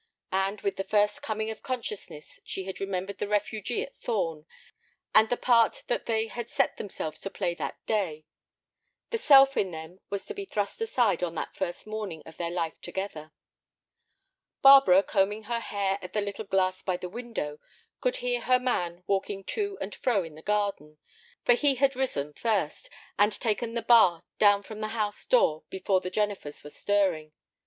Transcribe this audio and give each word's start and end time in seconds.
And 0.33 0.61
with 0.61 0.77
the 0.77 0.83
first 0.83 1.21
coming 1.21 1.51
of 1.51 1.61
consciousness 1.61 2.39
she 2.43 2.63
had 2.63 2.79
remembered 2.81 3.19
the 3.19 3.27
refugee 3.27 3.83
at 3.83 3.95
Thorn 3.95 4.47
and 5.13 5.29
the 5.29 5.37
part 5.37 5.83
that 5.85 6.07
they 6.07 6.25
had 6.25 6.49
set 6.49 6.77
themselves 6.77 7.19
to 7.21 7.29
play 7.29 7.53
that 7.53 7.77
day. 7.85 8.25
The 9.11 9.19
"self" 9.19 9.55
in 9.55 9.69
them 9.69 9.99
was 10.09 10.25
to 10.25 10.33
be 10.33 10.43
thrust 10.45 10.81
aside 10.81 11.21
on 11.21 11.35
that 11.35 11.53
first 11.55 11.85
morning 11.85 12.23
of 12.25 12.37
their 12.37 12.49
life 12.49 12.81
together. 12.81 13.31
Barbara, 14.63 15.03
combing 15.03 15.43
her 15.43 15.59
hair 15.59 15.99
at 16.01 16.13
the 16.13 16.21
little 16.21 16.45
glass 16.45 16.81
by 16.81 16.97
the 16.97 17.07
window, 17.07 17.59
could 17.99 18.17
hear 18.25 18.41
her 18.41 18.57
man 18.59 19.03
walking 19.05 19.43
to 19.53 19.77
and 19.79 19.93
fro 19.93 20.23
in 20.23 20.33
the 20.33 20.41
garden; 20.41 20.97
for 21.45 21.53
he 21.53 21.75
had 21.75 21.95
risen 21.95 22.33
first, 22.33 22.89
and 23.19 23.33
taken 23.33 23.75
the 23.75 23.83
bar 23.83 24.23
down 24.39 24.63
from 24.63 24.79
the 24.79 24.87
house 24.97 25.23
door 25.27 25.61
before 25.69 26.01
the 26.01 26.09
Jennifers 26.09 26.63
were 26.63 26.71
stirring. 26.71 27.33